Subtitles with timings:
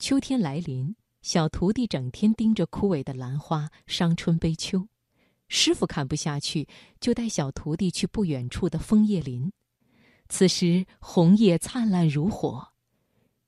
[0.00, 4.88] 秋天来临，小徒弟整天盯着枯萎的兰花，伤春悲秋。
[5.46, 6.66] 师傅看不下去，
[7.00, 9.52] 就带小徒弟去不远处的枫叶林。
[10.30, 12.68] 此时红叶灿烂如火，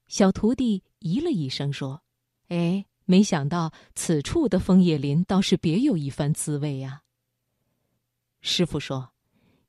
[0.09, 2.03] 小徒弟咦了一声说
[2.49, 7.01] ：“哎，没想到此处的枫叶林倒是别有一番滋味呀。”
[8.43, 9.15] 师傅说：“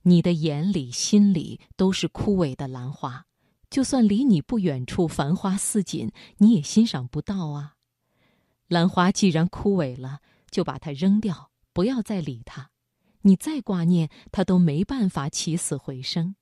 [0.03, 3.25] 你的眼里、心里都是枯萎的兰花。”
[3.73, 7.73] 就算离你不远处繁花似锦，你也欣赏不到啊。
[8.67, 10.19] 兰花既然枯萎了，
[10.51, 12.69] 就把它扔掉，不要再理它。
[13.23, 16.35] 你再挂念它，都没办法起死回生。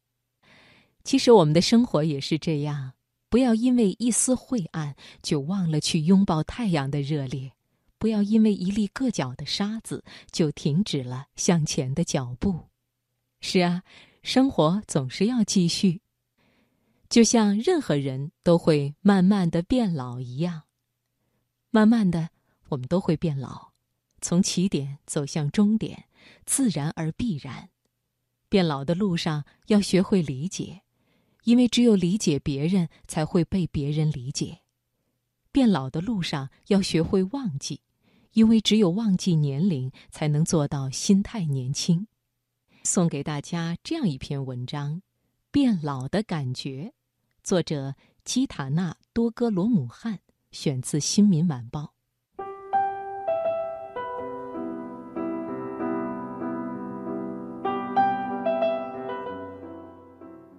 [1.05, 2.95] 其实我们的生活也是这样，
[3.29, 7.53] 不要因为一丝晦暗就忘了去拥抱太阳的热烈，
[7.97, 10.03] 不要因为一粒硌脚的沙子
[10.33, 12.65] 就停止了向前的脚步。
[13.39, 13.83] 是啊，
[14.21, 16.01] 生活总是要继续。
[17.11, 20.61] 就像任何人都会慢慢的变老一样，
[21.69, 22.29] 慢慢的
[22.69, 23.71] 我们都会变老，
[24.21, 26.05] 从起点走向终点，
[26.45, 27.69] 自然而必然。
[28.47, 30.83] 变老的路上要学会理解，
[31.43, 34.59] 因为只有理解别人，才会被别人理解。
[35.51, 37.81] 变老的路上要学会忘记，
[38.31, 42.07] 因为只有忘记年龄，才能做到心态年轻。
[42.83, 45.01] 送给大家这样一篇文章：
[45.51, 46.93] 变老的感觉。
[47.43, 50.19] 作者基塔纳多戈罗姆汉
[50.51, 51.93] 选自《新民晚报》。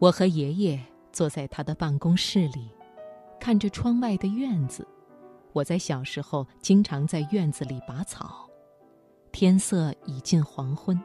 [0.00, 2.68] 我和爷爷坐在他的办公室里，
[3.38, 4.84] 看着窗外的院子。
[5.52, 8.50] 我在小时候经常在院子里拔草。
[9.30, 11.00] 天色已近黄昏，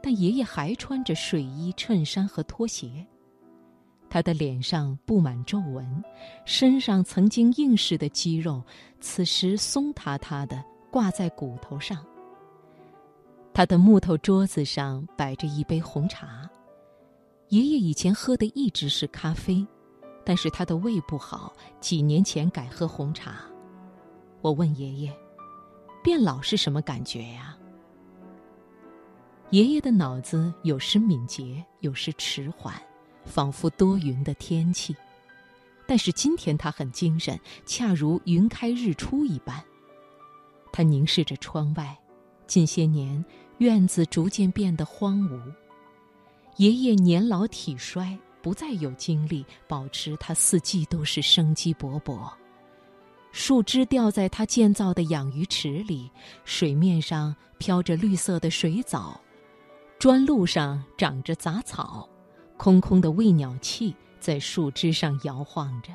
[0.00, 3.04] 但爷爷还穿着睡衣、衬衫和拖鞋。
[4.10, 6.04] 他的脸上布满皱纹，
[6.44, 8.60] 身上曾经硬实的肌肉，
[9.00, 12.04] 此时松塌塌的挂在骨头上。
[13.54, 16.50] 他的木头桌子上摆着一杯红茶，
[17.50, 19.64] 爷爷以前喝的一直是咖啡，
[20.24, 23.36] 但是他的胃不好，几年前改喝红茶。
[24.40, 25.16] 我问爷爷
[26.02, 27.56] ：“变老是什么感觉呀？”
[29.50, 32.74] 爷爷的脑子有时敏捷，有时迟缓。
[33.30, 34.94] 仿佛多云的天气，
[35.86, 39.62] 但是今天他很精神，恰如云开日出一般。
[40.72, 41.96] 他凝视着窗外，
[42.46, 43.24] 近些年
[43.58, 45.40] 院子逐渐变得荒芜。
[46.56, 52.30] 爷爷年老体衰，不再有精力保持他四季都是生机勃勃。
[53.32, 56.10] 树枝掉在他建造的养鱼池里，
[56.44, 59.20] 水面上飘着绿色的水藻，
[59.98, 62.08] 砖路上长着杂草。
[62.60, 65.94] 空空的喂鸟器在树枝上摇晃着。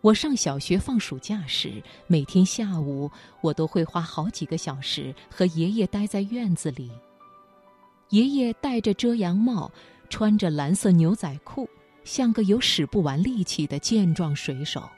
[0.00, 3.10] 我上小学放暑假时，每天下午
[3.42, 6.90] 我都会花好几个小时和爷爷待在院子里。
[8.08, 9.70] 爷爷戴着遮阳帽，
[10.08, 11.68] 穿着蓝色牛仔裤，
[12.02, 14.88] 像个有使不完力气的健壮水手。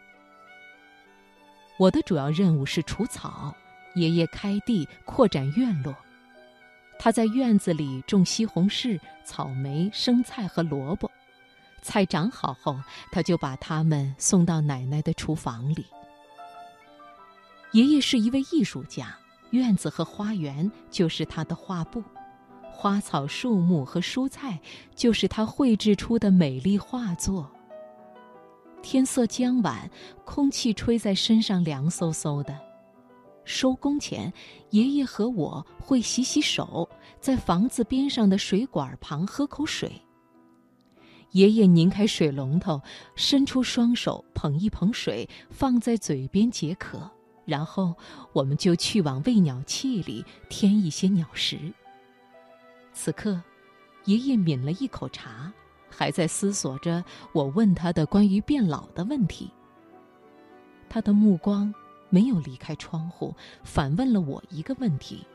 [1.76, 3.52] 我的主要任务是除草，
[3.96, 5.92] 爷爷开地扩展院落。
[7.04, 11.10] 他在院子里种西红柿、草莓、生菜和萝卜，
[11.82, 12.78] 菜长好后，
[13.10, 15.84] 他就把它们送到奶奶的厨房里。
[17.72, 19.12] 爷爷是一位艺术家，
[19.50, 22.00] 院子和花园就是他的画布，
[22.70, 24.60] 花草树木和蔬菜
[24.94, 27.50] 就是他绘制出的美丽画作。
[28.80, 29.90] 天色将晚，
[30.24, 32.56] 空气吹在身上凉飕飕的。
[33.44, 34.32] 收工前，
[34.70, 36.88] 爷爷和我会洗洗手，
[37.20, 39.90] 在房子边上的水管旁喝口水。
[41.32, 42.80] 爷爷拧开水龙头，
[43.16, 47.10] 伸出双手捧一捧水，放在嘴边解渴，
[47.44, 47.94] 然后
[48.32, 51.58] 我们就去往喂鸟器里添一些鸟食。
[52.92, 53.40] 此刻，
[54.04, 55.50] 爷爷抿了一口茶，
[55.88, 59.50] 还在思索着我问他的关于变老的问题。
[60.88, 61.72] 他的目光。
[62.12, 65.26] 没有离开窗户，反问了我一个问题：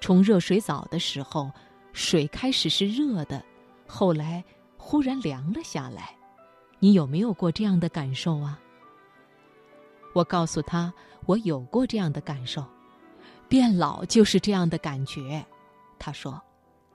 [0.00, 1.48] 冲热水澡的时候，
[1.92, 3.40] 水开始是热的，
[3.86, 4.42] 后来
[4.76, 6.16] 忽然凉了下来，
[6.80, 8.58] 你有没有过这样的感受啊？
[10.12, 10.92] 我告诉他，
[11.24, 12.64] 我有过这样的感受，
[13.48, 15.46] 变老就是这样的感觉。
[16.00, 16.42] 他说，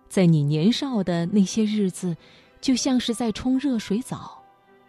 [0.10, 2.18] 在你年少的那些日子，
[2.60, 4.44] 就像是在冲热水澡，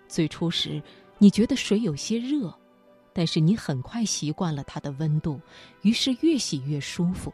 [0.08, 0.82] 最初时
[1.18, 2.52] 你觉得水有些热。
[3.12, 5.40] 但是你很快习惯了它的温度，
[5.82, 7.32] 于是越洗越舒服。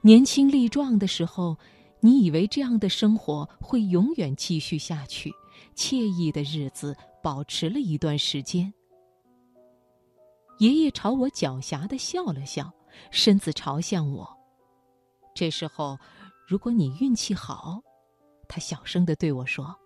[0.00, 1.56] 年轻力壮的时候，
[2.00, 5.32] 你以为这样的生活会永远继续下去，
[5.74, 8.72] 惬意的日子保持了一段时间。
[10.58, 12.72] 爷爷朝我狡黠的笑了笑，
[13.10, 14.26] 身子朝向我。
[15.34, 15.98] 这时候，
[16.46, 17.80] 如果你运气好，
[18.48, 19.76] 他小声的对我说，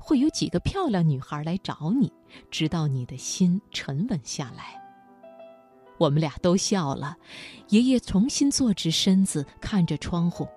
[0.00, 2.12] 会有几个漂亮女孩来找你，
[2.50, 4.80] 直到你的心沉稳下来。
[5.98, 7.16] 我们俩都笑了。
[7.68, 10.48] 爷爷重新坐直身子，看着窗户。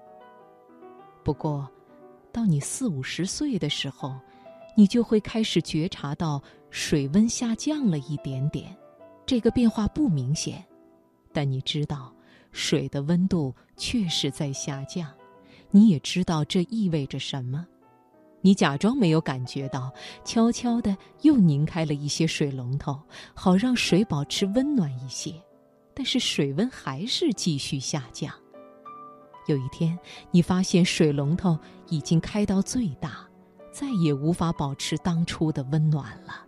[1.23, 1.69] 不过，
[2.31, 4.17] 到你四五十岁的时候，
[4.75, 6.41] 你就会开始觉察到
[6.71, 8.75] 水温下降了一点点。
[9.25, 10.63] 这个变化不明显，
[11.31, 12.13] 但你知道，
[12.53, 15.11] 水的温度确实在下降。
[15.71, 17.67] 你也知道这意味着什么。
[18.43, 19.91] 你假装没有感觉到，
[20.23, 23.01] 悄悄地又拧开了一些水龙头，
[23.33, 25.33] 好让水保持温暖一些。
[25.95, 28.31] 但是水温还是继续下降。
[29.47, 29.97] 有一天，
[30.29, 31.57] 你发现水龙头
[31.87, 33.27] 已经开到最大，
[33.71, 36.45] 再也无法保持当初的温暖了。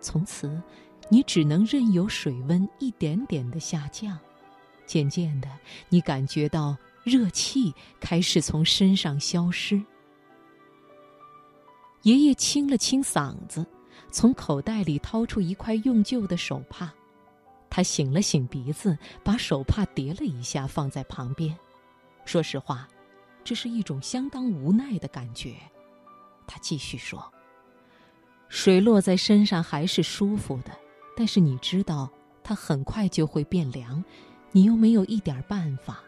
[0.00, 0.62] 从此。
[1.08, 4.18] 你只能任由水温一点点的下降，
[4.86, 5.48] 渐渐的，
[5.90, 6.74] 你感觉到
[7.04, 9.82] 热气开始从身上消失。
[12.02, 13.64] 爷爷清了清嗓子，
[14.10, 16.90] 从口袋里掏出一块用旧的手帕，
[17.70, 21.56] 他擤了擤鼻子，把手帕叠了一下放在旁边。
[22.24, 22.88] 说实话，
[23.44, 25.54] 这是一种相当无奈的感觉。
[26.46, 27.32] 他继续说
[28.48, 30.70] ：“水落在身上还是舒服的。”
[31.14, 32.10] 但是你知道，
[32.42, 34.02] 它很快就会变凉，
[34.50, 36.02] 你又没有一点办法。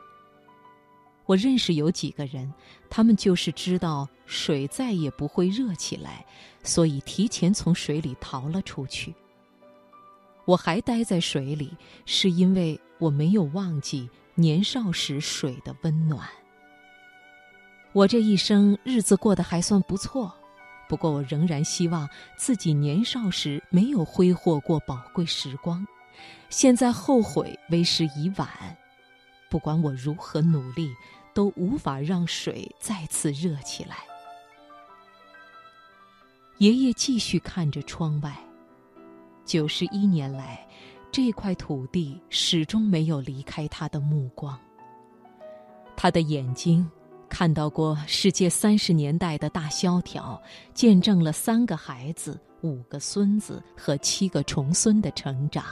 [1.27, 2.53] 我认识有几个人，
[2.91, 6.25] 他们就是知道水再也不会热起来，
[6.63, 9.15] 所以提前从水里逃了出去。
[10.45, 11.75] 我还待在水里，
[12.05, 16.29] 是因为我没有忘记年少时水的温暖。
[17.93, 20.35] 我这一生日子过得还算不错。
[20.87, 22.07] 不过，我仍然希望
[22.37, 25.87] 自己年少时没有挥霍过宝贵时光，
[26.51, 28.47] 现在后悔为时已晚。
[29.55, 30.93] 不管我如何努力，
[31.33, 33.99] 都无法让水再次热起来。
[36.59, 38.37] 爷爷继续看着窗外，
[39.45, 40.67] 九十一年来，
[41.13, 44.59] 这块土地始终没有离开他的目光。
[45.97, 46.85] 他的眼睛。
[47.29, 50.41] 看到过世界三十年代的大萧条，
[50.73, 55.65] 见证了三个孩子、五个孙子和七个重孙的成长。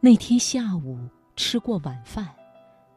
[0.00, 0.98] 那天下午
[1.44, 2.28] 吃过晚饭，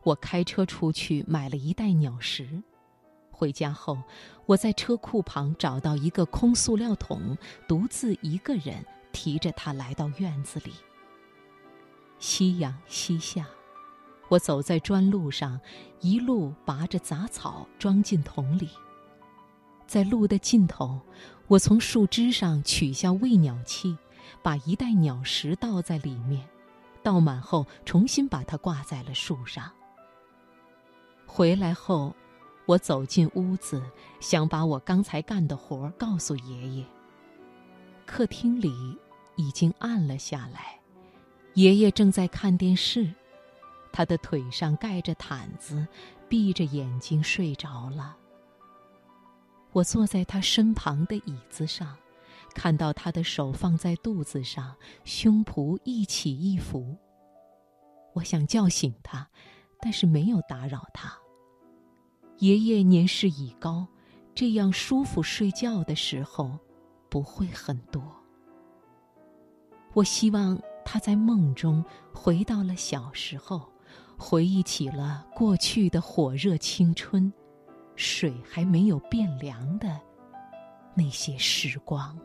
[0.03, 2.61] 我开车出去买了一袋鸟食。
[3.31, 3.97] 回家后，
[4.45, 7.35] 我在车库旁找到一个空塑料桶，
[7.67, 10.73] 独自一个人提着它来到院子里。
[12.19, 13.47] 夕阳西下。
[14.27, 15.59] 我走在砖路上，
[15.99, 18.69] 一路拔着杂草装进桶里。
[19.87, 21.01] 在路的尽头，
[21.47, 23.97] 我从树枝上取下喂鸟器，
[24.43, 26.47] 把一袋鸟食倒在里面，
[27.05, 29.71] 倒满后重新把它挂在了树上。
[31.27, 32.15] 回来后，
[32.65, 33.79] 我走进屋子，
[34.19, 36.83] 想把我刚才干的活告诉爷爷。
[38.07, 38.97] 客厅里
[39.35, 40.79] 已经暗了下来，
[41.53, 43.13] 爷爷正在看电视。
[43.91, 45.87] 他的腿上盖着毯子，
[46.27, 48.17] 闭着眼睛睡着了。
[49.73, 51.95] 我坐在他身旁的椅子上，
[52.55, 56.97] 看到他的手放在肚子上，胸脯一起一伏。
[58.13, 59.29] 我想叫醒他，
[59.79, 61.13] 但是没有打扰他。
[62.39, 63.85] 爷爷年事已高，
[64.33, 66.57] 这样舒服睡觉的时候
[67.09, 68.01] 不会很多。
[69.93, 73.69] 我希望他在梦中回到了小时候。
[74.17, 77.29] 回忆起了过去的火热青春，
[77.97, 79.99] 水还没有变凉的
[80.95, 82.17] 那些时光。